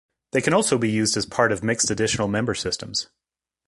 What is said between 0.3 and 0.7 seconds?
They can